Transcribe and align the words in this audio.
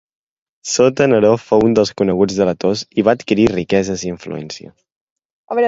Sota 0.69 1.05
Neró 1.11 1.33
fou 1.49 1.65
un 1.67 1.75
dels 1.81 1.91
coneguts 2.01 2.39
delators 2.41 2.83
i 3.01 3.07
va 3.11 3.17
adquirir 3.21 3.47
riqueses 3.55 4.09
i 4.09 4.13
influencia. 4.17 4.77